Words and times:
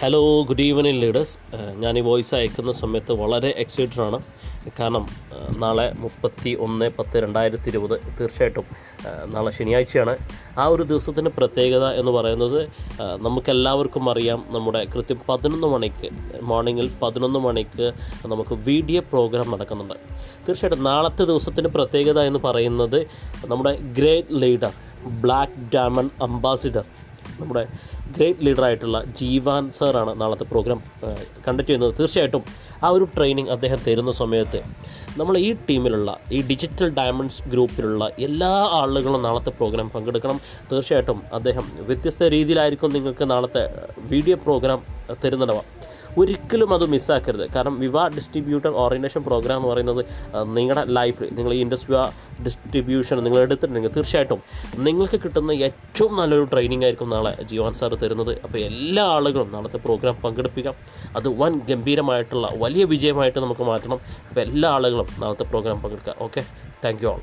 Hello 0.00 0.20
good 0.48 0.60
evening 0.60 1.00
leaders 1.02 1.38
ഞാൻ 1.76 1.98
ഈ 1.98 2.00
voice 2.00 2.34
അയക്കുന്ന 2.34 2.72
സമയത്ത് 2.72 3.12
വളരെ 3.12 3.54
എക്സൈറ്റഡ് 3.56 4.00
ആണ്. 4.00 4.18
കാരണം 4.78 5.04
നാളെ 5.58 5.92
മുപ്പത്തി 5.98 6.50
ഒന്ന് 6.60 6.90
പത്ത് 6.98 7.22
രണ്ടായിരത്തി 7.22 7.68
ഇരുപത് 7.68 7.94
തീർച്ചയായിട്ടും 8.18 8.66
നാളെ 9.24 9.50
ശനിയാഴ്ചയാണ്. 9.50 10.14
ആ 10.58 10.66
ഒരു 10.66 10.82
ദിവസത്തിന്റെ 10.82 11.30
പ്രത്യേകത 11.30 11.86
എന്ന് 12.00 12.12
പറയുന്നത് 12.12 12.58
ആ, 13.02 13.16
നമുക്കെല്ലാവർക്കും 13.16 14.10
അറിയാം 14.10 14.44
നമ്മുടെ 14.50 14.84
കൃത്യം 14.84 15.20
പതിനൊന്ന് 15.28 15.66
മണിക്ക് 15.66 16.10
മോർണിംഗിൽ 16.42 16.90
പതിനൊന്ന് 17.02 17.38
മണിക്ക് 17.38 17.88
നമുക്ക് 18.26 18.54
വീഡിയോ 18.54 19.02
പ്രോഗ്രാം 19.12 19.50
നടക്കുന്നുണ്ട്. 19.50 19.96
തീർച്ചയായിട്ടും 20.46 20.84
നാളത്തെ 20.84 21.24
ദിവസത്തിന്റെ 21.24 21.70
പ്രത്യേകത 21.70 22.20
എന്ന് 22.20 22.38
പറയുന്നത് 22.38 23.00
നമ്മുടെ 23.46 23.74
great 23.98 24.42
leader 24.42 24.74
black 25.20 25.58
diamond 25.74 26.22
ambassador 26.22 26.86
നമ്മുടെ 27.40 27.62
ഗ്രേറ്റ് 28.16 28.44
ലീഡറായിട്ടുള്ള 28.46 28.98
ജീവാൻ 29.20 29.64
സാറാണ് 29.78 30.14
നാളത്തെ 30.22 30.46
പ്രോഗ്രാം 30.52 30.80
കണ്ടക്ട് 31.46 31.68
ചെയ്യുന്നത്. 31.68 31.92
തീർച്ചയായിട്ടും 31.98 32.44
ആ 32.84 32.88
ഒരു 32.96 33.06
ട്രെയിനിങ് 33.16 33.52
അദ്ദേഹം 33.56 33.80
തരുന്ന 33.86 34.12
സമയത്ത് 34.22 34.60
നമ്മൾ 35.20 35.34
ഈ 35.46 35.48
ടീമിലുള്ള 35.68 36.10
ഈ 36.36 36.40
ഡിജിറ്റൽ 36.50 36.88
ഡയമണ്ട്സ് 36.98 37.42
ഗ്രൂപ്പിലുള്ള 37.52 38.04
എല്ലാ 38.26 38.52
ആളുകളും 38.80 39.22
നാളത്തെ 39.26 39.52
പ്രോഗ്രാം 39.58 39.88
പങ്കെടുക്കണം. 39.94 40.38
തീർച്ചയായിട്ടും 40.70 41.20
അദ്ദേഹം 41.38 41.66
വ്യത്യസ്ത 41.88 42.30
രീതിയിലായിരിക്കും 42.36 42.92
നിങ്ങൾക്ക് 42.98 43.26
നാളത്തെ 43.34 43.64
വീഡിയോ 44.12 44.38
പ്രോഗ്രാം 44.46 44.80
തരുന്നുണ്ടാവുക 45.24 45.77
ഒരിക്കലും 46.18 46.70
അത് 46.76 46.84
മിസ്സാക്കരുത്. 46.94 47.44
കാരണം 47.54 47.74
വിവാ 47.84 48.04
ഡിസ്ട്രിബ്യൂട്ടർ 48.16 48.70
ഓറിയന്റേഷൻ 48.84 49.22
പ്രോഗ്രാം 49.28 49.56
എന്ന് 49.60 49.70
പറയുന്നത് 49.72 50.02
നിങ്ങളുടെ 50.58 50.84
ലൈഫിൽ 50.98 51.28
നിങ്ങൾ 51.38 51.52
ഈ 51.56 51.60
ഇൻഡസ്ട്രി 51.66 51.96
ഡിസ്ട്രിബ്യൂഷൻ 52.46 53.16
നിങ്ങൾ 53.24 53.38
എടുത്തിട്ടുണ്ടെങ്കിൽ 53.46 53.92
തീർച്ചയായിട്ടും 53.96 54.40
നിങ്ങൾക്ക് 54.86 55.18
കിട്ടുന്ന 55.24 55.52
ഏറ്റവും 55.68 56.12
നല്ലൊരു 56.20 56.46
ട്രെയിനിങ് 56.52 56.84
ആയിരിക്കും 56.88 57.10
നാളെ 57.14 57.32
ജീവാൻ 57.52 57.74
സാർ 57.80 57.94
തരുന്നത്. 58.04 58.32
അപ്പോൾ 58.44 58.58
എല്ലാ 58.70 59.04
ആളുകളും 59.16 59.50
നാളത്തെ 59.56 59.80
പ്രോഗ്രാം 59.86 60.16
പങ്കെടുപ്പിക്കാം. 60.24 60.76
അത് 61.16 61.28
വൻ 61.42 61.54
ഗംഭീരമായിട്ടുള്ള 61.70 62.48
വലിയ 62.64 62.84
വിജയമായിട്ട് 62.94 63.40
നമുക്ക് 63.46 63.66
മാറ്റണം. 63.72 64.00
അപ്പോൾ 64.28 64.42
എല്ലാ 64.46 64.70
ആളുകളും 64.78 65.10
നാളത്തെ 65.24 65.46
പ്രോഗ്രാം 65.52 65.82
പങ്കെടുക്കുക. 65.82 66.16
Okay 66.28 66.44
thank 66.84 67.04
you 67.04 67.10
all 67.14 67.20